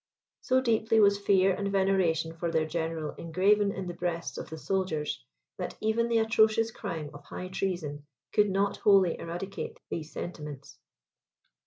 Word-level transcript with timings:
So 0.41 0.61
deeply 0.61 0.99
was 0.99 1.19
fear 1.19 1.53
and 1.53 1.71
veneration 1.71 2.33
for 2.35 2.49
their 2.49 2.65
general 2.65 3.13
engraven 3.19 3.71
in 3.71 3.85
the 3.85 3.93
breasts 3.93 4.39
of 4.39 4.49
the 4.49 4.57
soldiers, 4.57 5.23
that 5.59 5.77
even 5.79 6.07
the 6.07 6.17
atrocious 6.17 6.71
crime 6.71 7.11
of 7.13 7.23
high 7.25 7.49
treason 7.49 8.07
could 8.33 8.49
not 8.49 8.77
wholly 8.77 9.19
eradicate 9.19 9.79
these 9.91 10.11
sentiments. 10.11 10.79